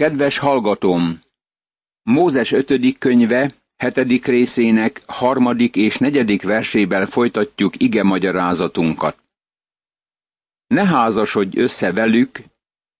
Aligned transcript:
Kedves 0.00 0.38
hallgatóm! 0.38 1.18
Mózes 2.02 2.52
ötödik 2.52 2.98
könyve, 2.98 3.54
hetedik 3.76 4.26
részének 4.26 5.02
harmadik 5.06 5.76
és 5.76 5.98
negyedik 5.98 6.42
versében 6.42 7.06
folytatjuk 7.06 7.80
ige 7.82 8.02
magyarázatunkat. 8.02 9.18
Ne 10.66 10.84
házasodj 10.86 11.60
össze 11.60 11.92
velük, 11.92 12.42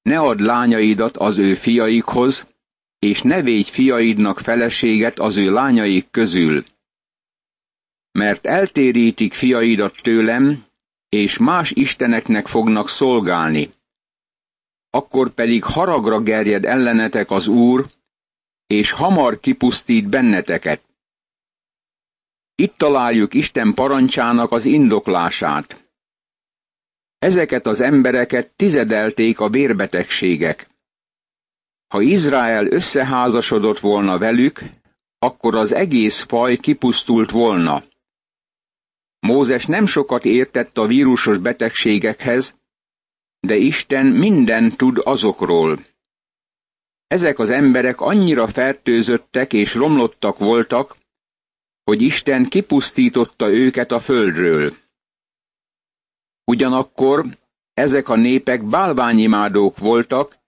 ne 0.03 0.19
add 0.19 0.43
lányaidat 0.43 1.17
az 1.17 1.39
ő 1.39 1.55
fiaikhoz, 1.55 2.47
és 2.99 3.23
ne 3.23 3.43
védj 3.43 3.71
fiaidnak 3.71 4.39
feleséget 4.39 5.19
az 5.19 5.37
ő 5.37 5.51
lányaik 5.51 6.11
közül. 6.11 6.65
Mert 8.13 8.47
eltérítik 8.47 9.33
fiaidat 9.33 9.95
tőlem, 10.03 10.65
és 11.09 11.39
más 11.39 11.71
isteneknek 11.71 12.47
fognak 12.47 12.89
szolgálni. 12.89 13.71
Akkor 14.91 15.35
pedig 15.35 15.65
haragra 15.65 16.21
gerjed 16.21 16.65
ellenetek 16.65 17.31
az 17.31 17.47
Úr, 17.47 17.87
és 18.67 18.91
hamar 18.91 19.41
kipusztít 19.41 20.09
benneteket. 20.09 20.83
Itt 22.55 22.77
találjuk 22.77 23.35
Isten 23.35 23.75
parancsának 23.75 24.51
az 24.51 24.65
indoklását. 24.65 25.89
Ezeket 27.19 27.67
az 27.67 27.81
embereket 27.81 28.51
tizedelték 28.57 29.41
a 29.41 29.49
vérbetegségek. 29.49 30.69
Ha 31.89 32.01
Izrael 32.01 32.67
összeházasodott 32.67 33.79
volna 33.79 34.19
velük, 34.19 34.63
akkor 35.19 35.55
az 35.55 35.73
egész 35.73 36.21
faj 36.21 36.57
kipusztult 36.57 37.31
volna. 37.31 37.83
Mózes 39.21 39.67
nem 39.67 39.87
sokat 39.87 40.25
értett 40.25 40.79
a 40.79 40.87
vírusos 40.87 41.39
betegségekhez, 41.39 42.60
de 43.41 43.57
Isten 43.57 44.07
minden 44.07 44.77
tud 44.77 45.01
azokról. 45.05 45.85
Ezek 47.07 47.39
az 47.39 47.51
emberek 47.51 48.01
annyira 48.01 48.49
fertőzöttek 48.49 49.53
és 49.53 49.75
romlottak 49.75 50.39
voltak, 50.39 50.97
hogy 51.85 52.03
Isten 52.03 52.45
kipusztította 52.49 53.49
őket 53.49 53.91
a 53.91 54.01
földről. 54.01 54.77
Ugyanakkor 56.45 57.25
ezek 57.75 58.09
a 58.09 58.17
népek 58.17 58.69
bálványimádók 58.69 59.79
voltak, 59.79 60.39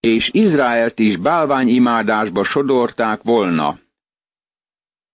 és 0.00 0.30
Izraelt 0.32 0.98
is 0.98 1.16
bálványimádásba 1.16 2.44
sodorták 2.44 3.22
volna. 3.22 3.78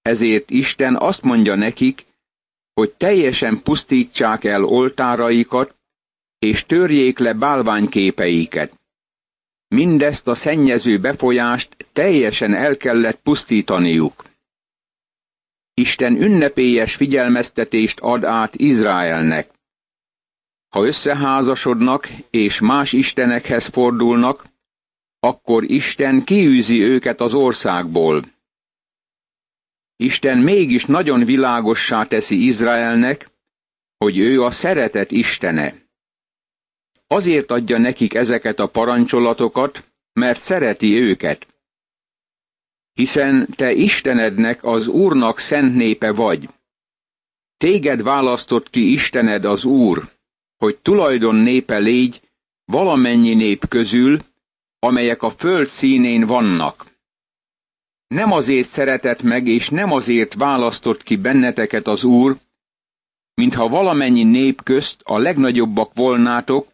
Ezért 0.02 0.50
Isten 0.50 0.96
azt 0.96 1.22
mondja 1.22 1.54
nekik, 1.54 2.06
hogy 2.74 2.94
teljesen 2.96 3.62
pusztítsák 3.62 4.44
el 4.44 4.64
oltáraikat, 4.64 5.75
és 6.38 6.64
törjék 6.64 7.18
le 7.18 7.32
bálványképeiket. 7.32 8.72
Mindezt 9.68 10.26
a 10.28 10.34
szennyező 10.34 10.98
befolyást 10.98 11.76
teljesen 11.92 12.54
el 12.54 12.76
kellett 12.76 13.20
pusztítaniuk. 13.22 14.24
Isten 15.74 16.16
ünnepélyes 16.22 16.94
figyelmeztetést 16.94 18.00
ad 18.00 18.24
át 18.24 18.54
Izraelnek. 18.54 19.50
Ha 20.68 20.86
összeházasodnak 20.86 22.08
és 22.30 22.60
más 22.60 22.92
istenekhez 22.92 23.66
fordulnak, 23.66 24.46
akkor 25.18 25.64
Isten 25.64 26.24
kiűzi 26.24 26.82
őket 26.82 27.20
az 27.20 27.34
országból. 27.34 28.24
Isten 29.96 30.38
mégis 30.38 30.84
nagyon 30.84 31.24
világossá 31.24 32.04
teszi 32.04 32.46
Izraelnek, 32.46 33.30
hogy 33.96 34.18
ő 34.18 34.42
a 34.42 34.50
szeretet 34.50 35.10
Istene. 35.10 35.85
Azért 37.06 37.50
adja 37.50 37.78
nekik 37.78 38.14
ezeket 38.14 38.58
a 38.58 38.66
parancsolatokat, 38.66 39.84
mert 40.12 40.40
szereti 40.40 41.00
őket. 41.00 41.46
Hiszen 42.92 43.48
te 43.56 43.72
Istenednek, 43.72 44.64
az 44.64 44.88
Úrnak 44.88 45.38
szent 45.38 45.74
népe 45.74 46.12
vagy. 46.12 46.48
Téged 47.56 48.02
választott 48.02 48.70
ki 48.70 48.92
Istened 48.92 49.44
az 49.44 49.64
Úr, 49.64 50.08
hogy 50.56 50.78
tulajdon 50.78 51.34
népe 51.34 51.78
légy 51.78 52.20
valamennyi 52.64 53.34
nép 53.34 53.68
közül, 53.68 54.18
amelyek 54.78 55.22
a 55.22 55.30
föld 55.30 55.66
színén 55.66 56.26
vannak. 56.26 56.94
Nem 58.06 58.32
azért 58.32 58.68
szeretett 58.68 59.22
meg, 59.22 59.46
és 59.46 59.68
nem 59.68 59.92
azért 59.92 60.34
választott 60.34 61.02
ki 61.02 61.16
benneteket 61.16 61.86
az 61.86 62.04
Úr, 62.04 62.36
mintha 63.34 63.68
valamennyi 63.68 64.24
nép 64.24 64.62
közt 64.62 65.00
a 65.04 65.18
legnagyobbak 65.18 65.94
volnátok, 65.94 66.68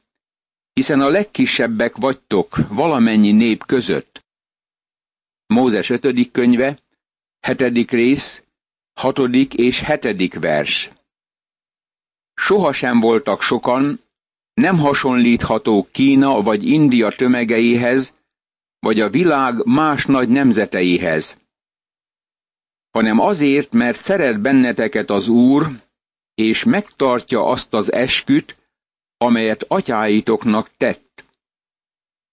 hiszen 0.72 1.00
a 1.00 1.08
legkisebbek 1.08 1.96
vagytok 1.96 2.56
valamennyi 2.68 3.32
nép 3.32 3.66
között. 3.66 4.24
Mózes 5.46 5.90
5. 5.90 6.30
könyve, 6.30 6.78
7. 7.40 7.90
rész, 7.90 8.44
6. 8.92 9.18
és 9.54 9.84
7. 9.86 10.34
vers. 10.34 10.90
Sohasem 12.34 13.00
voltak 13.00 13.42
sokan, 13.42 14.00
nem 14.54 14.78
hasonlítható 14.78 15.88
Kína 15.92 16.42
vagy 16.42 16.66
India 16.66 17.10
tömegeihez, 17.10 18.14
vagy 18.78 19.00
a 19.00 19.10
világ 19.10 19.64
más 19.64 20.04
nagy 20.04 20.28
nemzeteihez, 20.28 21.40
hanem 22.90 23.18
azért, 23.18 23.72
mert 23.72 23.98
szeret 23.98 24.40
benneteket 24.40 25.10
az 25.10 25.28
Úr, 25.28 25.70
és 26.34 26.64
megtartja 26.64 27.44
azt 27.44 27.74
az 27.74 27.92
esküt, 27.92 28.56
amelyet 29.22 29.64
atyáitoknak 29.68 30.70
tett. 30.76 31.24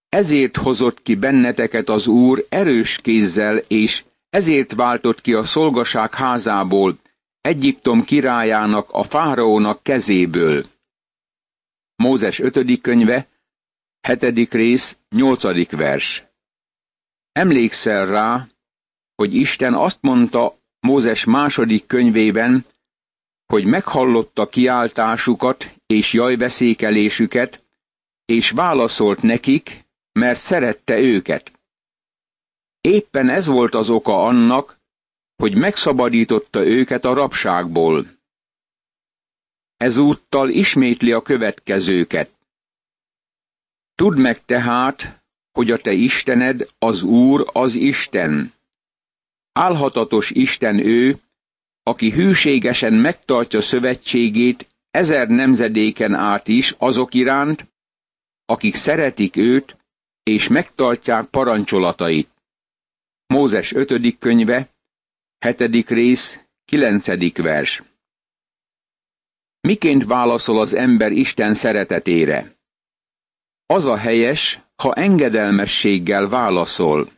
Ezért 0.10 0.58
hozott 0.58 1.02
ki 1.02 1.16
benneteket 1.16 1.90
az 1.90 2.08
Úr 2.08 2.46
erős 2.50 2.98
kézzel, 2.98 3.58
és 3.58 4.04
ezért 4.30 4.74
váltott 4.74 5.22
ki 5.22 5.34
a 5.34 5.44
szolgaság 5.44 6.14
házából, 6.14 6.98
Egyiptom 7.42 8.04
királyának, 8.04 8.90
a 8.92 9.04
fáraónak 9.04 9.84
kezéből. 9.84 10.66
Mózes 11.96 12.40
5. 12.40 12.82
könyve, 12.82 13.28
7. 14.08 14.52
rész, 14.54 14.98
8. 15.10 15.70
vers. 15.72 16.24
Emlékszel 17.32 18.06
rá, 18.06 18.48
hogy 19.16 19.36
Isten 19.36 19.74
azt 19.74 19.98
mondta 20.02 20.58
Mózes 20.80 21.24
második 21.26 21.86
könyvében, 21.88 22.66
hogy 23.46 23.66
meghallotta 23.66 24.48
kiáltásukat 24.48 25.79
és 25.94 26.14
jajveszékelésüket, 26.14 27.64
és 28.26 28.50
válaszolt 28.52 29.22
nekik, 29.22 29.86
mert 30.12 30.40
szerette 30.40 30.98
őket. 30.98 31.52
Éppen 32.82 33.30
ez 33.30 33.46
volt 33.46 33.74
az 33.74 33.90
oka 33.90 34.24
annak, 34.24 34.80
hogy 35.36 35.56
megszabadította 35.56 36.66
őket 36.66 37.06
a 37.06 37.14
rabságból. 37.14 38.08
Ezúttal 39.78 40.50
ismétli 40.50 41.12
a 41.12 41.22
következőket. 41.22 42.32
Tudd 43.96 44.18
meg 44.18 44.46
tehát, 44.46 45.24
hogy 45.52 45.72
a 45.72 45.78
te 45.78 45.92
Istened, 45.92 46.70
az 46.80 47.02
Úr, 47.02 47.50
az 47.52 47.76
Isten. 47.76 48.54
Álhatatos 49.52 50.30
Isten 50.30 50.80
ő, 50.80 51.20
aki 51.84 52.12
hűségesen 52.12 52.94
megtartja 52.94 53.62
szövetségét 53.62 54.68
ezer 54.92 55.28
nemzedéken 55.28 56.14
át 56.14 56.48
is 56.48 56.76
azok 56.78 57.14
iránt, 57.14 57.68
akik 58.46 58.76
szeretik 58.76 59.36
őt, 59.36 59.78
és 60.24 60.48
megtartják 60.48 61.26
parancsolatait. 61.26 62.30
Mózes 63.28 63.74
5. 63.74 64.18
könyve, 64.18 64.70
7. 65.38 65.90
rész, 65.90 66.40
9. 66.66 67.38
vers. 67.38 67.84
Miként 69.62 70.06
válaszol 70.06 70.60
az 70.60 70.74
ember 70.74 71.12
Isten 71.12 71.54
szeretetére? 71.54 72.58
Az 73.66 73.86
a 73.86 73.98
helyes, 73.98 74.60
ha 74.76 74.94
engedelmességgel 74.94 76.28
válaszol. 76.28 77.12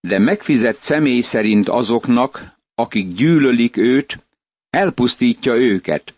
De 0.00 0.18
megfizet 0.18 0.76
személy 0.76 1.20
szerint 1.20 1.68
azoknak, 1.68 2.58
akik 2.74 3.14
gyűlölik 3.14 3.76
őt, 3.76 4.24
elpusztítja 4.70 5.54
őket. 5.54 6.14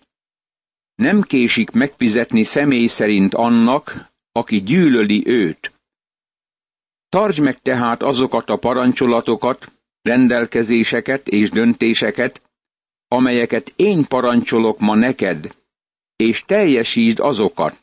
Nem 0.96 1.20
késik 1.22 1.70
megfizetni 1.70 2.44
személy 2.44 2.86
szerint 2.86 3.34
annak, 3.34 4.12
aki 4.32 4.62
gyűlöli 4.62 5.22
őt. 5.26 5.72
Tartsd 7.08 7.40
meg 7.40 7.60
tehát 7.60 8.02
azokat 8.02 8.48
a 8.48 8.56
parancsolatokat, 8.56 9.72
rendelkezéseket 10.02 11.28
és 11.28 11.50
döntéseket, 11.50 12.42
amelyeket 13.08 13.72
én 13.76 14.04
parancsolok 14.04 14.78
ma 14.78 14.94
neked, 14.94 15.54
és 16.16 16.42
teljesítsd 16.46 17.20
azokat. 17.20 17.76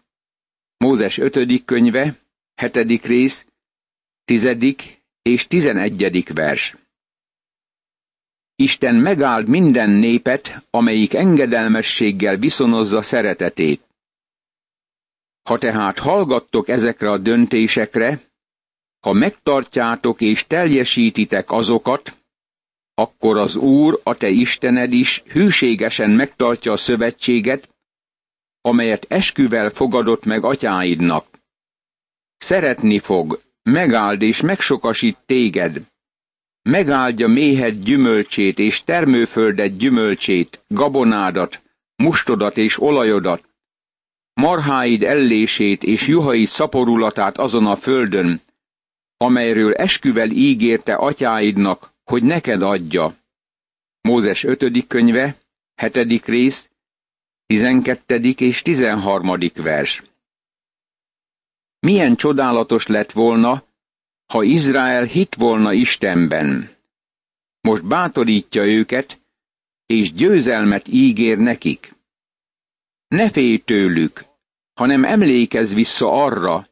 Mózes 0.78 1.18
5. 1.18 1.66
könyve, 1.66 2.16
7. 2.56 3.06
rész, 3.06 3.46
10. 4.26 4.58
és 5.22 5.48
11. 5.48 6.34
vers. 6.34 6.76
Isten 8.64 8.96
megáld 8.96 9.48
minden 9.48 9.90
népet, 9.90 10.66
amelyik 10.70 11.14
engedelmességgel 11.14 12.38
viszonozza 12.38 13.02
szeretetét. 13.02 13.82
Ha 15.50 15.58
tehát 15.58 16.00
hallgattok 16.00 16.68
ezekre 16.68 17.12
a 17.12 17.18
döntésekre, 17.18 18.22
ha 19.00 19.14
megtartjátok 19.14 20.22
és 20.22 20.48
teljesítitek 20.48 21.52
azokat, 21.52 22.18
akkor 22.94 23.38
az 23.38 23.56
Úr, 23.56 24.00
a 24.04 24.16
te 24.16 24.30
Istened 24.30 24.94
is 24.94 25.24
hűségesen 25.28 26.10
megtartja 26.10 26.72
a 26.72 26.78
szövetséget, 26.78 27.70
amelyet 28.62 29.06
esküvel 29.10 29.70
fogadott 29.70 30.26
meg 30.26 30.44
atyáidnak. 30.44 31.26
Szeretni 32.38 33.00
fog, 33.00 33.42
megáld 33.64 34.22
és 34.22 34.42
megsokasít 34.42 35.18
téged, 35.26 35.92
megáldja 36.64 37.28
méhed 37.28 37.84
gyümölcsét 37.84 38.58
és 38.60 38.84
termőföldet 38.84 39.78
gyümölcsét, 39.78 40.64
gabonádat, 40.68 41.62
mustodat 41.96 42.58
és 42.58 42.82
olajodat, 42.82 43.44
marháid 44.34 45.04
ellését 45.04 45.84
és 45.84 46.08
juhai 46.08 46.46
szaporulatát 46.46 47.38
azon 47.38 47.66
a 47.66 47.76
földön, 47.76 48.42
amelyről 49.18 49.74
esküvel 49.74 50.30
ígérte 50.30 50.96
atyáidnak, 50.96 51.94
hogy 52.04 52.24
neked 52.24 52.62
adja. 52.62 53.16
Mózes 54.02 54.44
5. 54.44 54.88
könyve, 54.88 55.36
7. 55.76 56.26
rész, 56.26 56.70
12. 57.46 58.16
és 58.38 58.62
13. 58.62 59.38
vers. 59.56 60.04
Milyen 61.80 62.16
csodálatos 62.16 62.88
lett 62.88 63.12
volna, 63.12 63.64
ha 64.34 64.44
Izrael 64.44 65.04
hit 65.04 65.36
volna 65.36 65.74
Istenben. 65.74 66.76
Most 67.62 67.88
bátorítja 67.88 68.66
őket, 68.66 69.22
és 69.86 70.14
győzelmet 70.14 70.88
ígér 70.88 71.38
nekik. 71.38 71.96
Ne 73.08 73.30
félj 73.30 73.58
tőlük, 73.58 74.26
hanem 74.74 75.04
emlékezz 75.04 75.74
vissza 75.74 76.24
arra, 76.24 76.68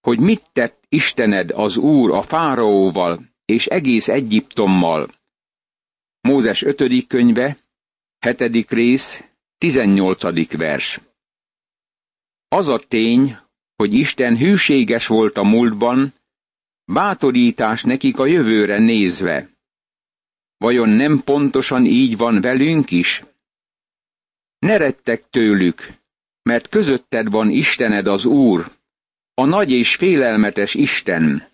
hogy 0.00 0.18
mit 0.18 0.42
tett 0.52 0.84
Istened 0.88 1.50
az 1.50 1.76
Úr 1.76 2.10
a 2.10 2.22
fáraóval 2.22 3.20
és 3.44 3.66
egész 3.66 4.08
Egyiptommal. 4.08 5.08
Mózes 6.20 6.62
5. 6.62 7.06
könyve, 7.06 7.58
7. 8.18 8.70
rész, 8.70 9.24
18. 9.58 10.56
vers. 10.56 11.00
Az 12.48 12.68
a 12.68 12.78
tény, 12.88 13.36
hogy 13.76 13.94
Isten 13.94 14.36
hűséges 14.36 15.06
volt 15.06 15.36
a 15.36 15.42
múltban, 15.42 16.14
bátorítás 16.86 17.82
nekik 17.82 18.18
a 18.18 18.26
jövőre 18.26 18.78
nézve. 18.78 19.48
Vajon 20.56 20.88
nem 20.88 21.22
pontosan 21.24 21.84
így 21.84 22.16
van 22.16 22.40
velünk 22.40 22.90
is? 22.90 23.24
Ne 24.58 24.76
rettek 24.76 25.28
tőlük, 25.30 25.92
mert 26.42 26.68
közötted 26.68 27.30
van 27.30 27.50
Istened 27.50 28.06
az 28.06 28.24
Úr, 28.24 28.70
a 29.34 29.44
nagy 29.44 29.70
és 29.70 29.96
félelmetes 29.96 30.74
Isten. 30.74 31.48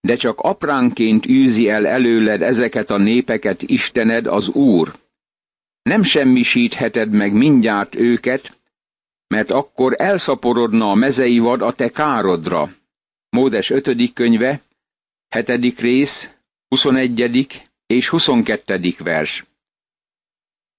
De 0.00 0.16
csak 0.16 0.38
apránként 0.40 1.26
űzi 1.26 1.68
el 1.68 1.86
előled 1.86 2.42
ezeket 2.42 2.90
a 2.90 2.96
népeket 2.96 3.62
Istened 3.62 4.26
az 4.26 4.48
Úr. 4.48 4.94
Nem 5.82 6.02
semmisítheted 6.02 7.10
meg 7.10 7.32
mindjárt 7.32 7.94
őket, 7.94 8.58
mert 9.26 9.50
akkor 9.50 9.94
elszaporodna 9.98 10.90
a 10.90 10.94
mezei 10.94 11.38
vad 11.38 11.62
a 11.62 11.72
te 11.72 11.90
károdra. 11.90 12.70
Módes 13.36 13.70
5. 13.70 14.12
könyve, 14.12 14.62
7. 15.28 15.78
rész, 15.78 16.30
21. 16.68 17.64
és 17.86 18.08
22. 18.08 18.94
vers. 18.98 19.44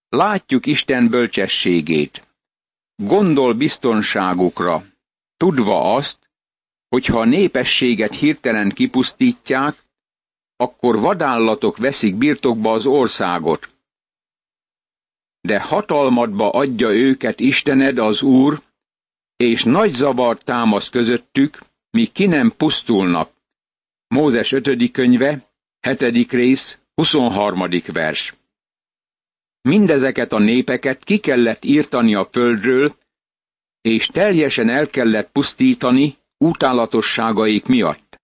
Látjuk 0.10 0.66
Isten 0.66 1.10
bölcsességét. 1.10 2.28
Gondol 2.96 3.54
biztonságukra, 3.54 4.86
tudva 5.38 5.96
azt, 5.96 6.30
hogyha 6.88 7.20
a 7.20 7.26
népességet 7.26 8.16
hirtelen 8.16 8.70
kipusztítják, 8.70 9.84
akkor 10.56 11.00
vadállatok 11.00 11.78
veszik 11.78 12.16
birtokba 12.16 12.72
az 12.72 12.86
országot. 12.86 13.70
De 15.42 15.62
hatalmadba 15.62 16.50
adja 16.50 16.90
őket 16.90 17.40
Istened 17.40 17.98
az 17.98 18.22
Úr, 18.22 18.62
és 19.36 19.64
nagy 19.64 19.94
zavar 19.94 20.38
támasz 20.38 20.90
közöttük, 20.90 21.66
míg 21.98 22.12
ki 22.12 22.26
nem 22.26 22.54
pusztulnak. 22.58 23.32
Mózes 24.08 24.52
5. 24.52 24.92
könyve, 24.92 25.50
7. 25.80 26.32
rész, 26.32 26.80
23. 26.96 27.70
vers. 27.86 28.34
Mindezeket 29.62 30.32
a 30.32 30.40
népeket 30.40 31.04
ki 31.04 31.18
kellett 31.18 31.66
írtani 31.66 32.16
a 32.16 32.28
földről, 32.32 32.96
és 33.82 34.08
teljesen 34.08 34.70
el 34.70 34.88
kellett 34.88 35.32
pusztítani 35.32 36.18
utálatosságaik 36.38 37.66
miatt. 37.66 38.20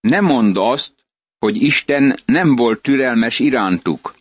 Ne 0.00 0.20
mondd 0.20 0.58
azt, 0.58 0.94
hogy 1.38 1.62
Isten 1.62 2.18
nem 2.24 2.56
volt 2.56 2.82
türelmes 2.82 3.38
irántuk. 3.38 4.14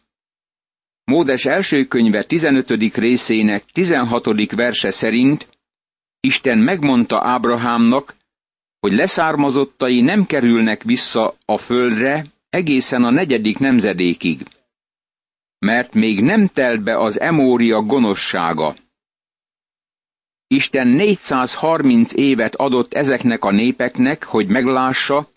Módes 1.03 1.45
első 1.45 1.85
könyve 1.85 2.23
15. 2.23 2.69
részének 2.95 3.65
16. 3.71 4.51
verse 4.51 4.91
szerint 4.91 5.58
Isten 6.19 6.57
megmondta 6.57 7.21
Ábrahámnak, 7.23 8.15
hogy 8.79 8.91
leszármazottai 8.91 10.01
nem 10.01 10.25
kerülnek 10.25 10.83
vissza 10.83 11.35
a 11.45 11.57
földre 11.57 12.25
egészen 12.49 13.03
a 13.03 13.09
negyedik 13.09 13.57
nemzedékig, 13.57 14.45
mert 15.59 15.93
még 15.93 16.21
nem 16.21 16.47
telt 16.47 16.83
be 16.83 16.97
az 16.99 17.19
emória 17.19 17.81
gonoszsága. 17.81 18.75
Isten 20.47 20.87
430 20.87 22.13
évet 22.13 22.55
adott 22.55 22.93
ezeknek 22.93 23.43
a 23.43 23.51
népeknek, 23.51 24.23
hogy 24.23 24.47
meglássa, 24.47 25.29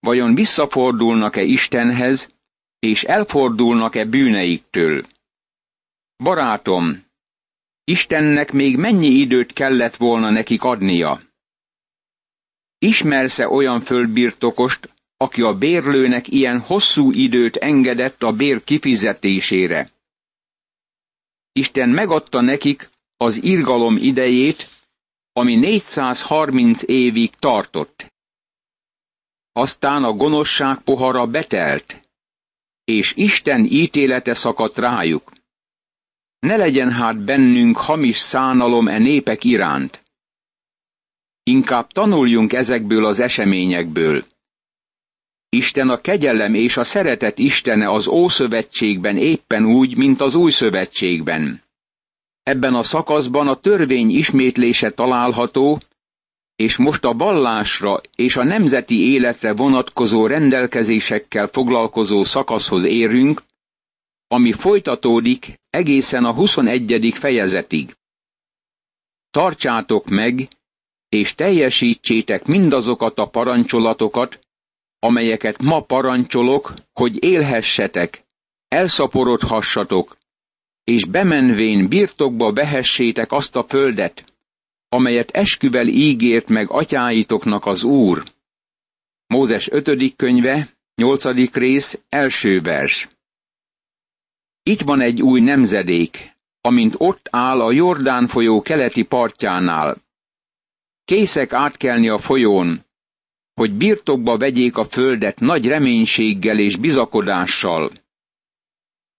vajon 0.00 0.34
visszafordulnak-e 0.34 1.42
Istenhez, 1.42 2.28
és 2.78 3.02
elfordulnak-e 3.02 4.04
bűneiktől. 4.04 5.06
Barátom, 6.16 7.05
Istennek 7.88 8.52
még 8.52 8.76
mennyi 8.76 9.06
időt 9.06 9.52
kellett 9.52 9.96
volna 9.96 10.30
nekik 10.30 10.62
adnia? 10.62 11.20
Ismersz-e 12.78 13.48
olyan 13.48 13.80
földbirtokost, 13.80 14.94
aki 15.16 15.42
a 15.42 15.54
bérlőnek 15.54 16.28
ilyen 16.28 16.60
hosszú 16.60 17.10
időt 17.12 17.56
engedett 17.56 18.22
a 18.22 18.32
bér 18.32 18.64
kifizetésére? 18.64 19.90
Isten 21.52 21.88
megadta 21.88 22.40
nekik 22.40 22.90
az 23.16 23.42
irgalom 23.42 23.96
idejét, 23.96 24.68
ami 25.32 25.54
430 25.54 26.82
évig 26.82 27.30
tartott. 27.34 28.12
Aztán 29.52 30.04
a 30.04 30.12
gonoszság 30.12 30.80
pohara 30.82 31.26
betelt, 31.26 32.00
és 32.84 33.12
Isten 33.16 33.64
ítélete 33.64 34.34
szakadt 34.34 34.78
rájuk. 34.78 35.35
Ne 36.46 36.56
legyen 36.56 36.90
hát 36.92 37.24
bennünk 37.24 37.76
hamis 37.76 38.18
szánalom 38.18 38.88
e 38.88 38.98
népek 38.98 39.44
iránt. 39.44 40.02
Inkább 41.42 41.86
tanuljunk 41.86 42.52
ezekből 42.52 43.04
az 43.04 43.20
eseményekből. 43.20 44.24
Isten 45.48 45.88
a 45.88 46.00
kegyelem 46.00 46.54
és 46.54 46.76
a 46.76 46.84
szeretet 46.84 47.38
Istene 47.38 47.90
az 47.90 48.06
Ószövetségben 48.06 49.16
éppen 49.16 49.64
úgy, 49.64 49.96
mint 49.96 50.20
az 50.20 50.34
Új 50.34 50.50
Szövetségben. 50.50 51.62
Ebben 52.42 52.74
a 52.74 52.82
szakaszban 52.82 53.48
a 53.48 53.60
törvény 53.60 54.10
ismétlése 54.10 54.90
található, 54.90 55.80
és 56.56 56.76
most 56.76 57.04
a 57.04 57.12
vallásra 57.12 58.00
és 58.16 58.36
a 58.36 58.44
nemzeti 58.44 59.12
életre 59.12 59.52
vonatkozó 59.52 60.26
rendelkezésekkel 60.26 61.46
foglalkozó 61.46 62.24
szakaszhoz 62.24 62.84
érünk, 62.84 63.42
ami 64.28 64.52
folytatódik 64.52 65.64
egészen 65.76 66.24
a 66.24 66.32
21. 66.32 67.12
fejezetig. 67.14 67.96
Tartsátok 69.30 70.08
meg, 70.08 70.48
és 71.08 71.34
teljesítsétek 71.34 72.46
mindazokat 72.46 73.18
a 73.18 73.26
parancsolatokat, 73.26 74.38
amelyeket 74.98 75.62
ma 75.62 75.80
parancsolok, 75.80 76.74
hogy 76.92 77.24
élhessetek, 77.24 78.24
elszaporodhassatok, 78.68 80.16
és 80.84 81.04
bemenvén 81.04 81.88
birtokba 81.88 82.52
vehessétek 82.52 83.32
azt 83.32 83.56
a 83.56 83.64
földet, 83.68 84.24
amelyet 84.88 85.30
esküvel 85.30 85.86
ígért 85.86 86.48
meg 86.48 86.70
atyáitoknak 86.70 87.66
az 87.66 87.84
Úr. 87.84 88.24
Mózes 89.26 89.70
5. 89.70 90.16
könyve, 90.16 90.68
8. 90.94 91.52
rész, 91.52 91.98
első 92.08 92.60
vers. 92.60 93.08
Itt 94.68 94.80
van 94.80 95.00
egy 95.00 95.22
új 95.22 95.40
nemzedék, 95.40 96.36
amint 96.60 96.94
ott 96.98 97.28
áll 97.30 97.60
a 97.60 97.72
Jordán 97.72 98.26
folyó 98.26 98.62
keleti 98.62 99.02
partjánál. 99.02 99.96
Készek 101.04 101.52
átkelni 101.52 102.08
a 102.08 102.18
folyón, 102.18 102.84
hogy 103.54 103.72
birtokba 103.72 104.36
vegyék 104.36 104.76
a 104.76 104.84
földet 104.84 105.40
nagy 105.40 105.66
reménységgel 105.66 106.58
és 106.58 106.76
bizakodással. 106.76 107.92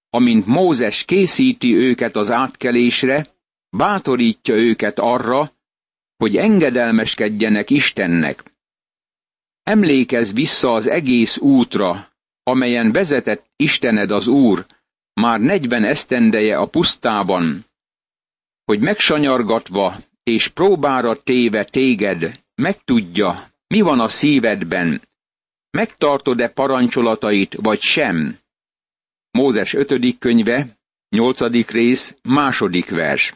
Amint 0.09 0.45
Mózes 0.45 1.03
készíti 1.03 1.75
őket 1.75 2.15
az 2.15 2.31
átkelésre, 2.31 3.25
bátorítja 3.69 4.55
őket 4.55 4.99
arra, 4.99 5.51
hogy 6.17 6.35
engedelmeskedjenek 6.35 7.69
Istennek. 7.69 8.43
Emlékezz 9.63 10.33
vissza 10.33 10.73
az 10.73 10.87
egész 10.87 11.37
útra, 11.37 12.11
amelyen 12.43 12.91
vezetett 12.91 13.45
Istened 13.55 14.11
az 14.11 14.27
Úr, 14.27 14.65
már 15.21 15.39
negyven 15.39 15.83
esztendeje 15.83 16.57
a 16.57 16.65
pusztában, 16.65 17.65
hogy 18.65 18.79
megsanyargatva 18.79 19.95
és 20.23 20.47
próbára 20.47 21.21
téve 21.23 21.63
téged, 21.63 22.43
megtudja, 22.55 23.51
mi 23.67 23.81
van 23.81 23.99
a 23.99 24.07
szívedben, 24.07 25.01
megtartod-e 25.69 26.47
parancsolatait, 26.49 27.53
vagy 27.53 27.81
sem. 27.81 28.37
Mózes 29.31 29.73
5. 29.73 30.17
könyve, 30.17 30.77
8. 31.09 31.69
rész, 31.69 32.15
második 32.23 32.89
vers. 32.89 33.33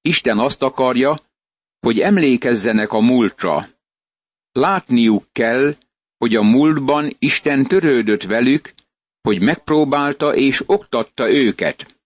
Isten 0.00 0.38
azt 0.38 0.62
akarja, 0.62 1.20
hogy 1.80 2.00
emlékezzenek 2.00 2.92
a 2.92 3.00
múltra. 3.00 3.68
Látniuk 4.52 5.26
kell, 5.32 5.76
hogy 6.18 6.34
a 6.34 6.42
múltban 6.42 7.16
Isten 7.18 7.66
törődött 7.66 8.22
velük, 8.22 8.72
hogy 9.22 9.40
megpróbálta 9.40 10.34
és 10.34 10.62
oktatta 10.66 11.30
őket. 11.30 12.00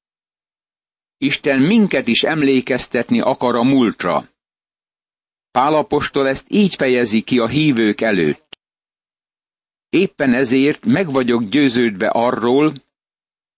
Isten 1.16 1.61
minket 1.61 2.06
is 2.06 2.23
emlékeztetni 2.23 3.21
akar 3.21 3.54
a 3.54 3.62
múltra. 3.62 4.28
Pálapostól 5.50 6.28
ezt 6.28 6.47
így 6.49 6.75
fejezi 6.75 7.21
ki 7.21 7.38
a 7.38 7.49
hívők 7.49 8.00
előtt. 8.00 8.59
Éppen 9.88 10.35
ezért 10.35 10.85
meg 10.85 11.11
vagyok 11.12 11.44
győződve 11.44 12.09
arról, 12.09 12.73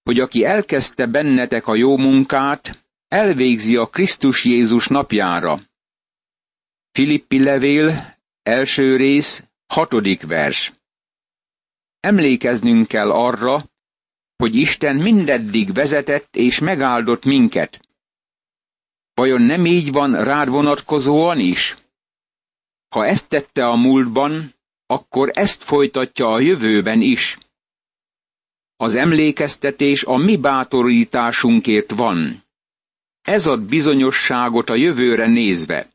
hogy 0.03 0.21
aki 0.21 0.45
elkezdte 0.45 1.07
bennetek 1.07 1.67
a 1.67 1.75
jó 1.75 1.97
munkát, 1.97 2.85
elvégzi 3.09 3.77
a 3.77 3.87
Krisztus 3.87 4.45
Jézus 4.45 4.87
napjára. 4.87 5.61
Filippi 6.91 7.43
levél, 7.43 8.17
első 8.43 8.97
rész, 8.97 9.45
hatodik 9.67 10.23
vers. 10.23 10.73
Emlékeznünk 12.01 12.89
kell 12.89 13.11
arra, 13.11 13.71
hogy 14.37 14.55
Isten 14.55 14.97
mindeddig 14.97 15.73
vezetett 15.73 16.37
és 16.37 16.59
megáldott 16.59 17.25
minket. 17.25 17.81
Vajon 19.15 19.43
nem 19.43 19.67
így 19.67 19.93
van 19.93 20.25
rád 20.25 20.49
vonatkozóan 20.49 21.39
is? 21.39 21.77
Ha 22.89 23.07
ezt 23.07 23.29
tette 23.29 23.67
a 23.67 23.77
múltban, 23.77 24.55
akkor 24.87 25.31
ezt 25.35 25.63
folytatja 25.63 26.27
a 26.27 26.41
jövőben 26.41 27.01
is. 27.01 27.39
Az 28.77 28.95
emlékeztetés 28.95 30.05
a 30.05 30.17
mi 30.17 30.37
bátorításunkért 30.37 31.91
van. 31.91 32.45
Ez 33.23 33.47
ad 33.47 33.61
bizonyosságot 33.61 34.71
a 34.71 34.75
jövőre 34.75 35.27
nézve. 35.27 35.89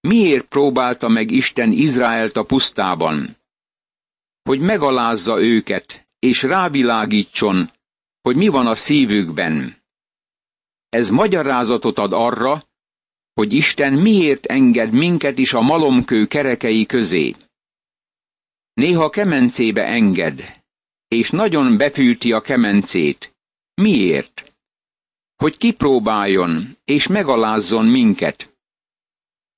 Miért 0.00 0.46
próbálta 0.46 1.08
meg 1.08 1.30
Isten 1.30 1.72
Izraelt 1.72 2.36
a 2.36 2.44
pusztában? 2.44 3.36
Hogy 4.42 4.60
megalázza 4.60 5.40
őket, 5.40 6.08
és 6.18 6.42
rávilágítson, 6.42 7.70
hogy 8.22 8.36
mi 8.36 8.48
van 8.48 8.66
a 8.66 8.74
szívükben. 8.74 9.76
Ez 10.88 11.10
magyarázatot 11.10 11.98
ad 11.98 12.12
arra, 12.12 12.68
hogy 13.32 13.52
Isten 13.52 13.92
miért 13.92 14.46
enged 14.46 14.92
minket 14.92 15.38
is 15.38 15.52
a 15.52 15.60
malomkő 15.60 16.26
kerekei 16.26 16.86
közé. 16.86 17.34
Néha 18.72 19.10
kemencébe 19.10 19.84
enged, 19.84 20.62
és 21.08 21.30
nagyon 21.30 21.76
befűti 21.76 22.32
a 22.32 22.40
kemencét. 22.40 23.34
Miért? 23.74 24.54
Hogy 25.36 25.56
kipróbáljon, 25.56 26.76
és 26.84 27.06
megalázzon 27.06 27.86
minket. 27.86 28.54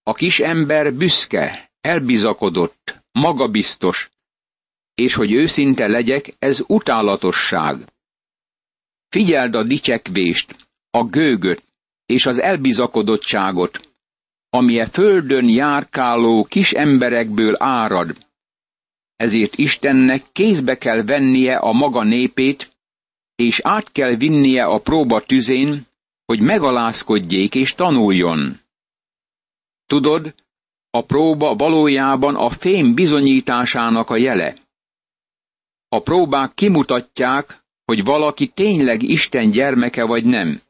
A 0.02 0.12
kis 0.12 0.40
ember 0.40 0.94
büszke, 0.94 1.72
elbizakodott, 1.80 3.02
magabiztos, 3.12 4.10
és 4.94 5.14
hogy 5.14 5.32
őszinte 5.32 5.86
legyek, 5.86 6.34
ez 6.38 6.60
utálatosság. 6.66 7.92
Figyeld 9.08 9.54
a 9.54 9.62
dicsekvést, 9.62 10.56
a 10.90 11.04
gőgöt 11.04 11.62
és 12.06 12.26
az 12.26 12.40
elbizakodottságot, 12.40 13.92
ami 14.50 14.80
a 14.80 14.86
földön 14.86 15.48
járkáló 15.48 16.44
kis 16.44 16.72
emberekből 16.72 17.54
árad. 17.58 18.16
Ezért 19.16 19.58
Istennek 19.58 20.24
kézbe 20.32 20.78
kell 20.78 21.02
vennie 21.02 21.56
a 21.56 21.72
maga 21.72 22.02
népét, 22.02 22.70
és 23.34 23.60
át 23.62 23.92
kell 23.92 24.14
vinnie 24.14 24.64
a 24.64 24.78
próba 24.78 25.20
tüzén, 25.20 25.86
hogy 26.24 26.40
megalázkodjék 26.40 27.54
és 27.54 27.74
tanuljon. 27.74 28.60
Tudod, 29.86 30.34
a 30.90 31.04
próba 31.04 31.54
valójában 31.54 32.36
a 32.36 32.50
fém 32.50 32.94
bizonyításának 32.94 34.10
a 34.10 34.16
jele. 34.16 34.54
A 35.92 36.02
próbák 36.02 36.54
kimutatják, 36.54 37.64
hogy 37.84 38.04
valaki 38.04 38.48
tényleg 38.48 39.02
Isten 39.02 39.50
gyermeke 39.50 40.04
vagy 40.04 40.24
nem. 40.24 40.60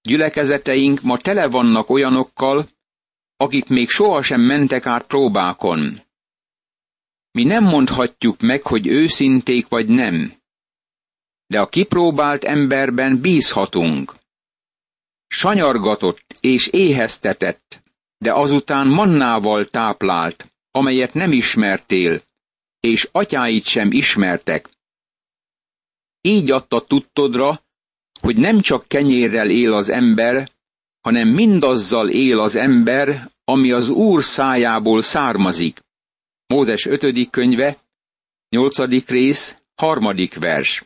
Gyülekezeteink 0.00 1.02
ma 1.02 1.18
tele 1.18 1.48
vannak 1.48 1.90
olyanokkal, 1.90 2.68
akik 3.36 3.68
még 3.68 3.88
sohasem 3.88 4.40
mentek 4.40 4.86
át 4.86 5.06
próbákon. 5.06 6.00
Mi 7.30 7.44
nem 7.44 7.64
mondhatjuk 7.64 8.40
meg, 8.40 8.62
hogy 8.62 8.86
őszinték 8.86 9.68
vagy 9.68 9.88
nem. 9.88 10.32
De 11.46 11.60
a 11.60 11.68
kipróbált 11.68 12.44
emberben 12.44 13.20
bízhatunk. 13.20 14.14
Sanyargatott 15.26 16.36
és 16.40 16.66
éheztetett, 16.66 17.82
de 18.18 18.32
azután 18.32 18.88
mannával 18.88 19.66
táplált, 19.66 20.52
amelyet 20.70 21.14
nem 21.14 21.32
ismertél, 21.32 22.22
és 22.86 23.08
atyáit 23.12 23.64
sem 23.64 23.92
ismertek. 23.92 24.68
Így 26.20 26.50
adta 26.50 26.80
tudtodra, 26.80 27.62
hogy 28.20 28.36
nem 28.36 28.60
csak 28.60 28.88
kenyérrel 28.88 29.50
él 29.50 29.72
az 29.72 29.88
ember, 29.88 30.50
hanem 31.00 31.28
mindazzal 31.28 32.08
él 32.08 32.38
az 32.38 32.56
ember, 32.56 33.30
ami 33.44 33.72
az 33.72 33.88
Úr 33.88 34.24
szájából 34.24 35.02
származik. 35.02 35.80
Mózes 36.46 36.86
5. 36.86 37.30
könyve, 37.30 37.76
8. 38.48 39.08
rész, 39.08 39.56
3. 39.74 40.14
vers. 40.40 40.84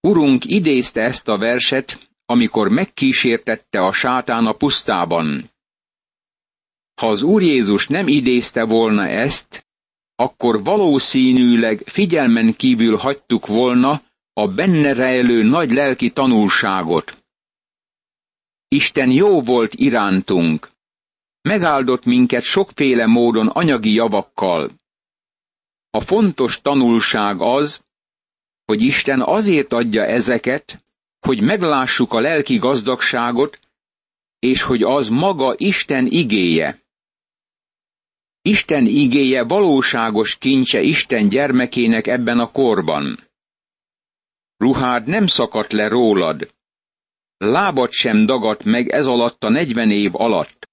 Urunk 0.00 0.44
idézte 0.44 1.00
ezt 1.00 1.28
a 1.28 1.38
verset, 1.38 2.10
amikor 2.24 2.68
megkísértette 2.68 3.80
a 3.80 3.92
sátán 3.92 4.46
a 4.46 4.52
pusztában. 4.52 5.50
Ha 7.00 7.08
az 7.08 7.22
Úr 7.22 7.42
Jézus 7.42 7.88
nem 7.88 8.08
idézte 8.08 8.64
volna 8.64 9.06
ezt, 9.06 9.66
akkor 10.20 10.62
valószínűleg 10.62 11.82
figyelmen 11.86 12.54
kívül 12.54 12.96
hagytuk 12.96 13.46
volna 13.46 14.02
a 14.32 14.48
benne 14.48 14.92
rejlő 14.92 15.42
nagy 15.42 15.70
lelki 15.70 16.10
tanulságot. 16.10 17.24
Isten 18.68 19.10
jó 19.10 19.40
volt 19.40 19.74
irántunk. 19.74 20.70
Megáldott 21.42 22.04
minket 22.04 22.42
sokféle 22.42 23.06
módon 23.06 23.46
anyagi 23.46 23.92
javakkal. 23.92 24.70
A 25.90 26.00
fontos 26.00 26.60
tanulság 26.62 27.40
az, 27.40 27.80
hogy 28.64 28.80
Isten 28.82 29.20
azért 29.22 29.72
adja 29.72 30.04
ezeket, 30.04 30.84
hogy 31.20 31.40
meglássuk 31.40 32.12
a 32.12 32.20
lelki 32.20 32.56
gazdagságot, 32.58 33.58
és 34.38 34.62
hogy 34.62 34.82
az 34.82 35.08
maga 35.08 35.54
Isten 35.56 36.06
igéje. 36.06 36.79
Isten 38.42 38.86
igéje 38.86 39.42
valóságos 39.42 40.38
kincse 40.38 40.80
Isten 40.80 41.28
gyermekének 41.28 42.06
ebben 42.06 42.38
a 42.38 42.50
korban. 42.50 43.28
Ruhád 44.56 45.06
nem 45.06 45.26
szakadt 45.26 45.72
le 45.72 45.88
rólad. 45.88 46.54
Lábad 47.36 47.90
sem 47.90 48.26
dagadt 48.26 48.64
meg 48.64 48.88
ez 48.88 49.06
alatt 49.06 49.44
a 49.44 49.48
negyven 49.48 49.90
év 49.90 50.10
alatt. 50.12 50.68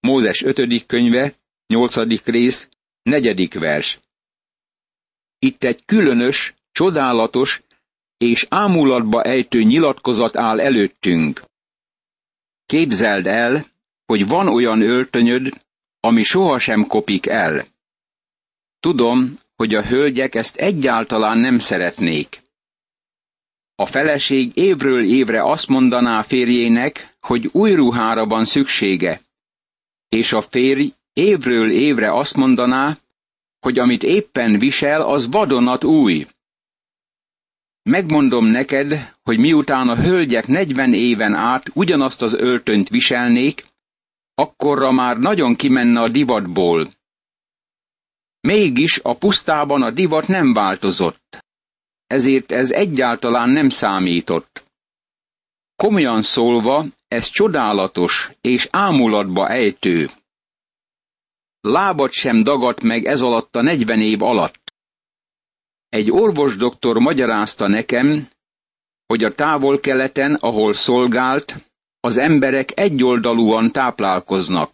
Mózes 0.00 0.42
5. 0.42 0.86
könyve, 0.86 1.34
8. 1.66 2.24
rész, 2.24 2.68
4. 3.02 3.58
vers. 3.58 4.00
Itt 5.38 5.64
egy 5.64 5.84
különös, 5.84 6.54
csodálatos 6.72 7.62
és 8.16 8.46
ámulatba 8.48 9.22
ejtő 9.22 9.62
nyilatkozat 9.62 10.36
áll 10.36 10.60
előttünk. 10.60 11.42
Képzeld 12.66 13.26
el, 13.26 13.66
hogy 14.06 14.26
van 14.26 14.48
olyan 14.48 14.80
öltönyöd, 14.80 15.63
ami 16.04 16.22
sohasem 16.22 16.86
kopik 16.86 17.26
el. 17.26 17.66
Tudom, 18.80 19.38
hogy 19.56 19.74
a 19.74 19.86
hölgyek 19.86 20.34
ezt 20.34 20.56
egyáltalán 20.56 21.38
nem 21.38 21.58
szeretnék. 21.58 22.42
A 23.74 23.86
feleség 23.86 24.50
évről 24.54 25.04
évre 25.04 25.42
azt 25.50 25.66
mondaná 25.68 26.22
férjének, 26.22 27.16
hogy 27.20 27.48
új 27.52 27.74
ruhára 27.74 28.26
van 28.26 28.44
szüksége, 28.44 29.20
és 30.08 30.32
a 30.32 30.40
férj 30.40 30.92
évről 31.12 31.70
évre 31.70 32.12
azt 32.12 32.36
mondaná, 32.36 32.98
hogy 33.60 33.78
amit 33.78 34.02
éppen 34.02 34.58
visel, 34.58 35.02
az 35.02 35.30
vadonat 35.30 35.84
új. 35.84 36.26
Megmondom 37.82 38.46
neked, 38.46 39.14
hogy 39.22 39.38
miután 39.38 39.88
a 39.88 40.02
hölgyek 40.02 40.46
negyven 40.46 40.94
éven 40.94 41.34
át 41.34 41.70
ugyanazt 41.74 42.22
az 42.22 42.32
öltönyt 42.32 42.88
viselnék, 42.88 43.72
akkorra 44.34 44.92
már 44.92 45.18
nagyon 45.18 45.56
kimenne 45.56 46.00
a 46.00 46.08
divatból, 46.08 46.88
Mégis 48.44 49.00
a 49.02 49.16
pusztában 49.16 49.82
a 49.82 49.90
divat 49.90 50.26
nem 50.26 50.52
változott. 50.52 51.44
Ezért 52.06 52.52
ez 52.52 52.70
egyáltalán 52.70 53.50
nem 53.50 53.68
számított. 53.68 54.64
Komolyan 55.76 56.22
szólva, 56.22 56.84
ez 57.08 57.26
csodálatos 57.28 58.30
és 58.40 58.68
ámulatba 58.70 59.48
ejtő. 59.48 60.10
Lábat 61.60 62.12
sem 62.12 62.42
dagadt 62.42 62.82
meg 62.82 63.04
ez 63.04 63.20
alatt 63.20 63.56
a 63.56 63.62
negyven 63.62 64.00
év 64.00 64.22
alatt. 64.22 64.74
Egy 65.88 66.10
orvosdoktor 66.10 66.98
magyarázta 66.98 67.68
nekem, 67.68 68.28
hogy 69.06 69.24
a 69.24 69.34
távol-keleten, 69.34 70.34
ahol 70.34 70.74
szolgált, 70.74 71.54
az 72.04 72.16
emberek 72.18 72.80
egyoldalúan 72.80 73.72
táplálkoznak. 73.72 74.72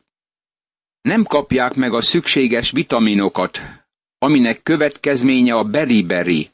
Nem 1.01 1.25
kapják 1.25 1.75
meg 1.75 1.93
a 1.93 2.03
szükséges 2.03 2.71
vitaminokat, 2.71 3.61
aminek 4.19 4.63
következménye 4.63 5.55
a 5.55 5.65
beriberi. 5.65 6.51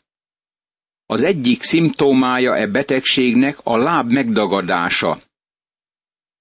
Az 1.07 1.23
egyik 1.23 1.63
szimptomája 1.63 2.57
e 2.57 2.67
betegségnek 2.67 3.59
a 3.63 3.77
láb 3.77 4.11
megdagadása. 4.11 5.21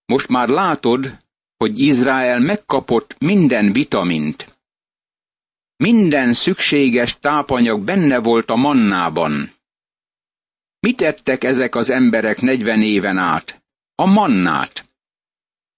Most 0.05 0.27
már 0.27 0.47
látod, 0.47 1.17
hogy 1.57 1.79
Izrael 1.79 2.39
megkapott 2.39 3.15
minden 3.19 3.71
vitamint. 3.73 4.57
Minden 5.75 6.33
szükséges 6.33 7.19
tápanyag 7.19 7.83
benne 7.83 8.19
volt 8.19 8.49
a 8.49 8.55
mannában. 8.55 9.51
Mit 10.79 11.01
ettek 11.01 11.43
ezek 11.43 11.75
az 11.75 11.89
emberek 11.89 12.41
negyven 12.41 12.81
éven 12.81 13.17
át? 13.17 13.63
A 13.95 14.05
mannát. 14.05 14.89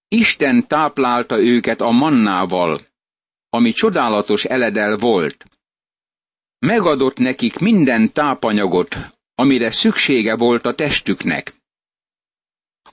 Isten 0.08 0.68
táplálta 0.68 1.40
őket 1.40 1.82
a 1.82 1.92
mannával, 1.92 2.82
ami 3.50 3.72
csodálatos 3.72 4.46
eledel 4.46 4.98
volt. 4.98 5.46
Megadott 6.60 7.18
nekik 7.18 7.58
minden 7.58 8.14
tápanyagot, 8.14 8.96
amire 9.36 9.72
szüksége 9.72 10.36
volt 10.36 10.66
a 10.66 10.76
testüknek. 10.76 11.54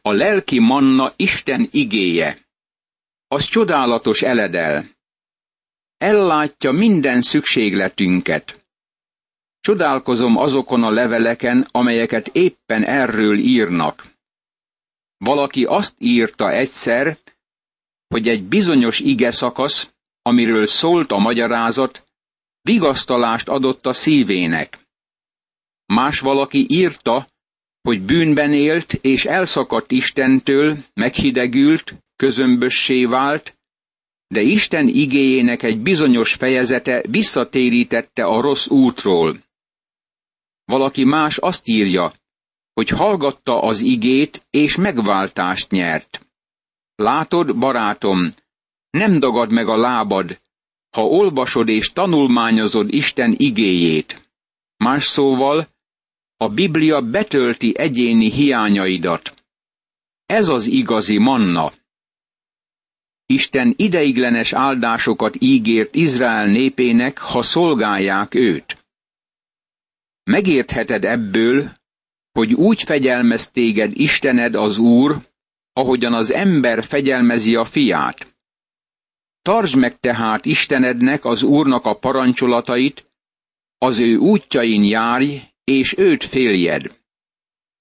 A 0.03 0.13
lelki 0.13 0.59
manna 0.59 1.13
Isten 1.17 1.69
igéje. 1.71 2.39
Az 3.29 3.45
csodálatos 3.45 4.23
eledel. 4.23 4.85
Ellátja 5.97 6.71
minden 6.71 7.23
szükségletünket. 7.23 8.67
Csodálkozom 9.61 10.37
azokon 10.37 10.83
a 10.83 10.91
leveleken, 10.91 11.69
amelyeket 11.71 12.29
éppen 12.29 12.85
erről 12.85 13.39
írnak. 13.39 14.14
Valaki 15.25 15.65
azt 15.65 15.95
írta 15.99 16.53
egyszer, 16.53 17.19
hogy 18.09 18.29
egy 18.29 18.43
bizonyos 18.43 19.01
ige 19.01 19.31
szakasz, 19.31 19.89
amiről 20.23 20.67
szólt 20.67 21.13
a 21.13 21.19
magyarázat, 21.19 22.05
vigasztalást 22.63 23.49
adott 23.49 23.87
a 23.87 23.93
szívének. 23.93 24.79
Más 25.87 26.21
valaki 26.21 26.67
írta, 26.69 27.29
hogy 27.83 28.03
bűnben 28.03 28.53
élt 28.53 28.93
és 28.93 29.25
elszakadt 29.25 29.91
Istentől, 29.91 30.79
meghidegült, 30.95 31.95
közömbössé 32.17 33.05
vált, 33.05 33.59
de 34.27 34.41
Isten 34.41 34.89
igéjének 34.89 35.63
egy 35.63 35.79
bizonyos 35.79 36.35
fejezete 36.35 37.03
visszatérítette 37.09 38.25
a 38.25 38.41
rossz 38.41 38.67
útról. 38.67 39.37
Valaki 40.65 41.05
más 41.05 41.37
azt 41.39 41.69
írja, 41.69 42.15
hogy 42.75 42.89
hallgatta 42.89 43.61
az 43.61 43.81
igét, 43.81 44.47
és 44.51 44.77
megváltást 44.77 45.71
nyert. 45.71 46.27
Látod, 46.95 47.59
barátom, 47.59 48.35
nem 48.91 49.19
dagad 49.19 49.53
meg 49.53 49.69
a 49.69 49.77
lábad, 49.77 50.41
ha 50.91 51.07
olvasod 51.07 51.69
és 51.69 51.93
tanulmányozod 51.93 52.93
Isten 52.93 53.35
igéjét. 53.37 54.31
Más 54.77 55.07
szóval, 55.07 55.69
a 56.37 56.49
Biblia 56.49 57.01
betölti 57.01 57.79
egyéni 57.79 58.31
hiányaidat. 58.31 59.35
Ez 60.27 60.49
az 60.49 60.67
igazi 60.67 61.19
manna. 61.19 61.73
Isten 63.27 63.75
ideiglenes 63.77 64.53
áldásokat 64.53 65.35
ígért 65.39 65.95
Izrael 65.95 66.47
népének, 66.47 67.19
ha 67.19 67.43
szolgálják 67.43 68.35
őt. 68.35 68.85
Megértheted 70.25 71.05
ebből, 71.05 71.73
hogy 72.39 72.53
úgy 72.53 72.83
fegyelmez 72.83 73.51
téged 73.51 74.01
Istened 74.01 74.55
az 74.55 74.79
Úr, 74.79 75.17
ahogyan 75.73 76.15
az 76.15 76.33
ember 76.33 76.85
fegyelmezi 76.85 77.55
a 77.55 77.65
fiát. 77.65 78.37
Tartsd 79.43 79.77
meg 79.77 80.01
tehát 80.01 80.45
Istenednek, 80.45 81.25
az 81.25 81.43
Úrnak 81.43 81.85
a 81.85 81.99
parancsolatait, 81.99 83.11
az 83.79 83.99
ő 83.99 84.17
útjain 84.17 84.85
járj, 84.85 85.41
és 85.65 85.99
őt 85.99 86.25
féljed. 86.25 87.01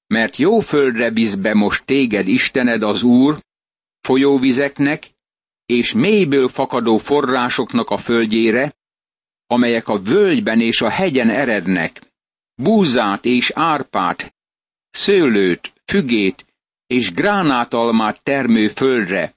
Mert 0.08 0.38
jó 0.38 0.60
földre 0.60 1.10
visz 1.10 1.36
be 1.36 1.54
most 1.54 1.86
téged 1.86 2.28
Istened 2.28 2.84
az 2.84 3.04
Úr, 3.04 3.44
folyóvizeknek, 4.02 5.12
és 5.66 5.94
mélyből 5.94 6.48
fakadó 6.48 6.98
forrásoknak 6.98 7.89
a 7.89 7.98
földjére, 7.98 8.76
amelyek 9.48 9.88
a 9.88 10.00
völgyben 10.00 10.62
és 10.62 10.82
a 10.82 10.89
hegyen 10.89 11.30
erednek, 11.30 12.02
búzát 12.56 13.26
és 13.26 13.52
árpát, 13.56 14.34
szőlőt, 14.93 15.73
fügét 15.86 16.45
és 16.88 17.12
gránátalmát 17.12 18.23
termő 18.23 18.67
földre, 18.67 19.36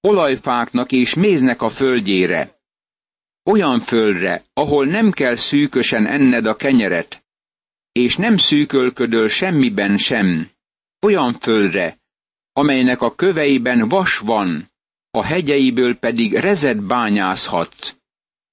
olajfáknak 0.00 0.92
és 0.92 1.14
méznek 1.14 1.62
a 1.62 1.70
földjére. 1.70 2.60
Olyan 3.44 3.80
földre, 3.80 4.44
ahol 4.52 4.86
nem 4.86 5.10
kell 5.10 5.36
szűkösen 5.36 6.06
enned 6.06 6.46
a 6.46 6.56
kenyeret, 6.56 7.24
és 7.92 8.16
nem 8.16 8.36
szűkölködöl 8.36 9.28
semmiben 9.28 9.96
sem. 9.96 10.50
Olyan 11.00 11.32
földre, 11.32 11.98
amelynek 12.52 13.00
a 13.00 13.14
köveiben 13.14 13.88
vas 13.88 14.18
van, 14.18 14.70
a 15.10 15.24
hegyeiből 15.24 15.94
pedig 15.94 16.32
rezet 16.32 16.86
bányázhatsz. 16.86 17.94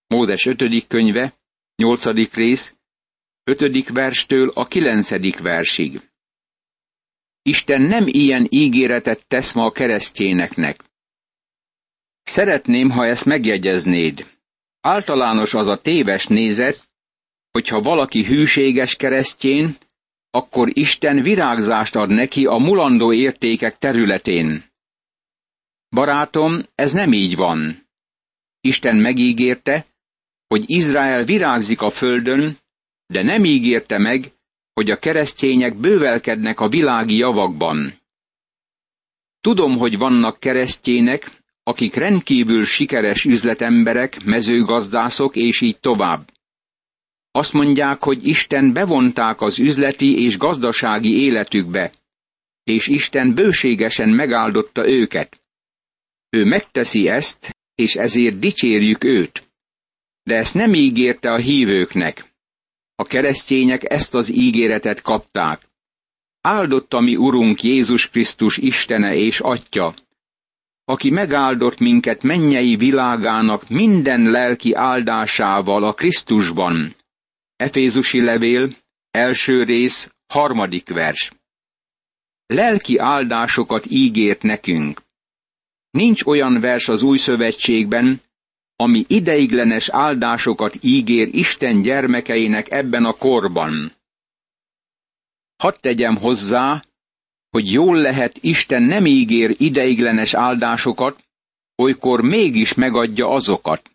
Módes 0.08 0.46
5. 0.46 0.88
könyve, 0.88 1.34
8. 1.76 2.34
rész, 2.34 2.76
5. 3.44 3.90
verstől 3.90 4.50
a 4.50 4.68
9. 4.68 5.40
versig. 5.40 6.02
Isten 7.44 7.82
nem 7.82 8.08
ilyen 8.08 8.48
ígéretet 8.50 9.26
tesz 9.28 9.54
ma 9.54 9.66
a 9.66 9.72
keresztjéneknek. 9.72 10.84
Szeretném, 12.24 12.90
ha 12.90 13.06
ezt 13.06 13.26
megjegyeznéd. 13.26 14.26
Általános 14.82 15.54
az 15.54 15.68
a 15.68 15.82
téves 15.82 16.28
nézet, 16.28 16.92
hogyha 17.52 17.82
valaki 17.82 18.24
hűséges 18.24 18.96
keresztjén, 18.96 19.76
akkor 20.30 20.70
Isten 20.74 21.22
virágzást 21.22 21.96
ad 21.96 22.10
neki 22.10 22.46
a 22.46 22.58
mulandó 22.58 23.14
értékek 23.14 23.78
területén. 23.78 24.72
Barátom, 25.90 26.64
ez 26.76 26.92
nem 26.92 27.14
így 27.14 27.36
van. 27.36 27.88
Isten 28.62 28.96
megígérte, 28.96 29.86
hogy 30.48 30.64
Izrael 30.68 31.24
virágzik 31.24 31.82
a 31.82 31.90
földön, 31.90 32.58
de 33.06 33.22
nem 33.22 33.46
ígérte 33.46 33.98
meg, 33.98 34.32
hogy 34.74 34.90
a 34.90 35.00
keresztények 35.00 35.78
bővelkednek 35.78 36.60
a 36.60 36.70
világi 36.70 37.18
javakban. 37.18 38.02
Tudom, 39.42 39.78
hogy 39.78 39.98
vannak 39.98 40.40
keresztjének, 40.40 41.44
akik 41.64 41.96
rendkívül 41.96 42.66
sikeres 42.66 43.24
üzletemberek, 43.26 44.24
mezőgazdászok 44.24 45.36
és 45.36 45.62
így 45.62 45.80
tovább. 45.80 46.32
Azt 47.32 47.54
mondják, 47.54 48.04
hogy 48.04 48.28
Isten 48.28 48.74
bevonták 48.74 49.42
az 49.42 49.60
üzleti 49.60 50.24
és 50.24 50.38
gazdasági 50.38 51.22
életükbe, 51.22 51.92
és 52.64 52.88
Isten 52.88 53.34
bőségesen 53.34 54.10
megáldotta 54.10 54.90
őket. 54.90 55.42
Ő 56.30 56.46
megteszi 56.46 57.08
ezt, 57.08 57.56
és 57.76 57.96
ezért 57.96 58.40
dicsérjük 58.40 59.04
őt. 59.04 59.52
De 60.24 60.36
ezt 60.36 60.54
nem 60.54 60.74
ígérte 60.74 61.32
a 61.32 61.38
hívőknek. 61.38 62.33
A 63.04 63.06
keresztények 63.06 63.92
ezt 63.92 64.16
az 64.16 64.32
ígéretet 64.32 65.02
kapták. 65.02 65.62
Áldotta 66.42 67.00
mi 67.00 67.16
Urunk 67.16 67.64
Jézus 67.64 68.10
Krisztus 68.10 68.58
Istene 68.58 69.16
és 69.16 69.40
Atya, 69.40 69.94
aki 70.86 71.10
megáldott 71.10 71.80
minket 71.80 72.24
mennyei 72.24 72.76
világának 72.76 73.70
minden 73.70 74.22
lelki 74.22 74.74
áldásával 74.74 75.84
a 75.84 75.94
Krisztusban. 75.94 76.96
Efézusi 77.56 78.22
levél, 78.22 78.70
első 79.12 79.64
rész, 79.64 80.12
harmadik 80.28 80.90
vers. 80.90 81.32
Lelki 82.46 82.98
áldásokat 82.98 83.86
ígért 83.90 84.42
nekünk. 84.42 85.02
Nincs 85.90 86.24
olyan 86.24 86.60
vers 86.60 86.88
az 86.88 87.02
új 87.02 87.18
szövetségben, 87.18 88.22
ami 88.76 89.06
ideiglenes 89.08 89.90
áldásokat 89.90 90.78
ígér 90.82 91.28
Isten 91.32 91.82
gyermekeinek 91.82 92.72
ebben 92.72 93.06
a 93.06 93.14
korban. 93.14 93.92
Hadd 95.56 95.76
tegyem 95.80 96.18
hozzá, 96.18 96.82
hogy 97.50 97.72
jól 97.72 97.98
lehet 97.98 98.38
Isten 98.42 98.84
nem 98.84 99.06
ígér 99.06 99.56
ideiglenes 99.58 100.34
áldásokat, 100.34 101.24
olykor 101.76 102.22
mégis 102.22 102.74
megadja 102.74 103.30
azokat. 103.30 103.92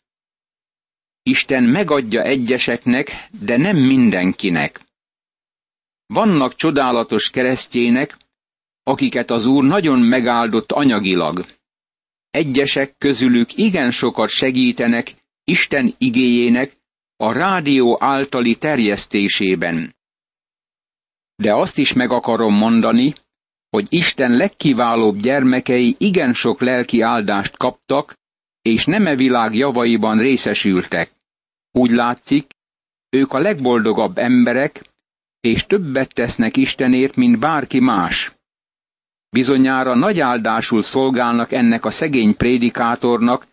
Isten 1.23 1.65
megadja 1.65 2.23
egyeseknek, 2.23 3.29
de 3.41 3.57
nem 3.57 3.77
mindenkinek. 3.77 4.81
Vannak 6.07 6.55
csodálatos 6.55 7.31
keresztjének, 7.31 8.17
akiket 8.83 9.31
az 9.31 9.47
Úr 9.47 9.65
nagyon 9.65 9.99
megáldott 9.99 10.73
anyagilag. 10.73 11.47
Egyesek 12.31 12.97
közülük 12.99 13.57
igen 13.57 13.91
sokat 13.91 14.29
segítenek 14.29 15.15
Isten 15.45 15.95
igéjének 15.99 16.77
a 17.17 17.33
rádió 17.33 17.97
általi 18.01 18.57
terjesztésében. 18.57 19.97
De 21.37 21.55
azt 21.55 21.79
is 21.79 21.93
meg 21.93 22.11
akarom 22.11 22.55
mondani, 22.55 23.13
hogy 23.71 23.87
Isten 23.89 24.37
legkiválóbb 24.37 25.17
gyermekei 25.17 25.95
igen 25.99 26.33
sok 26.33 26.61
lelki 26.61 27.01
áldást 27.01 27.57
kaptak, 27.57 28.17
és 28.63 28.85
neme 28.85 29.17
világ 29.17 29.55
javaiban 29.55 30.19
részesültek. 30.19 31.11
Úgy 31.73 31.91
látszik, 31.91 32.51
ők 33.11 33.33
a 33.33 33.39
legboldogabb 33.39 34.19
emberek, 34.19 34.91
és 35.41 35.67
többet 35.67 36.15
tesznek 36.15 36.57
Istenért, 36.57 37.17
mint 37.17 37.39
bárki 37.39 37.81
más. 37.81 38.38
Bizonyára 39.31 39.95
nagy 39.95 40.21
áldásul 40.21 40.83
szolgálnak 40.83 41.53
ennek 41.53 41.85
a 41.85 41.91
szegény 41.91 42.37
prédikátornak 42.37 43.47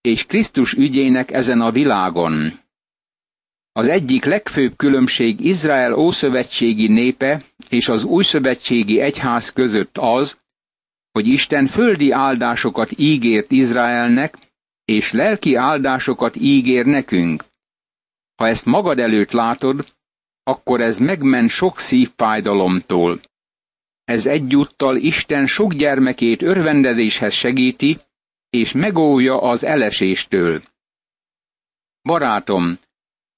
és 0.00 0.24
Krisztus 0.24 0.72
ügyének 0.72 1.30
ezen 1.30 1.60
a 1.60 1.70
világon. 1.70 2.60
Az 3.72 3.88
egyik 3.88 4.24
legfőbb 4.24 4.76
különbség 4.76 5.40
Izrael 5.40 5.94
ószövetségi 5.94 6.86
népe 6.88 7.42
és 7.68 7.88
az 7.88 8.04
újszövetségi 8.04 9.00
egyház 9.00 9.52
között 9.52 9.98
az, 9.98 10.38
hogy 11.12 11.26
Isten 11.26 11.66
földi 11.66 12.10
áldásokat 12.10 12.90
ígért 12.96 13.50
Izraelnek, 13.50 14.38
és 14.84 15.12
lelki 15.12 15.54
áldásokat 15.54 16.36
ígér 16.36 16.86
nekünk. 16.86 17.44
Ha 18.36 18.46
ezt 18.46 18.64
magad 18.64 18.98
előtt 18.98 19.30
látod, 19.30 19.94
akkor 20.42 20.80
ez 20.80 20.98
megmen 20.98 21.48
sok 21.48 21.78
szívfájdalomtól. 21.78 23.20
Ez 24.10 24.26
egyúttal 24.26 24.96
Isten 24.96 25.46
sok 25.46 25.72
gyermekét 25.72 26.42
örvendezéshez 26.42 27.32
segíti, 27.32 28.00
és 28.50 28.72
megóvja 28.72 29.40
az 29.40 29.64
eleséstől. 29.64 30.62
Barátom, 32.02 32.78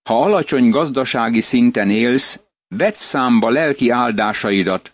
ha 0.02 0.22
alacsony 0.22 0.70
gazdasági 0.70 1.40
szinten 1.40 1.90
élsz, 1.90 2.40
vedd 2.68 2.92
számba 2.94 3.50
lelki 3.50 3.90
áldásaidat, 3.90 4.92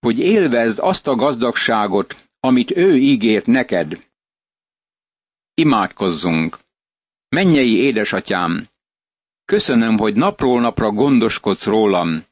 hogy 0.00 0.18
élvezd 0.18 0.78
azt 0.78 1.06
a 1.06 1.14
gazdagságot, 1.14 2.28
amit 2.40 2.70
ő 2.70 2.96
ígért 2.96 3.46
neked. 3.46 4.06
Imádkozzunk! 5.54 6.58
Mennyei 7.28 7.76
édesatyám! 7.76 8.68
Köszönöm, 9.44 9.98
hogy 9.98 10.14
napról 10.14 10.60
napra 10.60 10.90
gondoskodsz 10.90 11.64
rólam, 11.64 12.24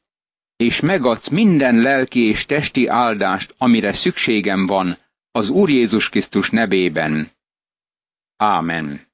és 0.61 0.79
megadsz 0.79 1.27
minden 1.27 1.75
lelki 1.75 2.27
és 2.27 2.45
testi 2.45 2.87
áldást, 2.87 3.55
amire 3.57 3.93
szükségem 3.93 4.65
van, 4.65 4.97
az 5.31 5.49
Úr 5.49 5.69
Jézus 5.69 6.09
Krisztus 6.09 6.49
nevében. 6.49 7.31
Ámen. 8.37 9.10